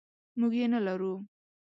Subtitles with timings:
[0.39, 1.13] موږ یې نلرو.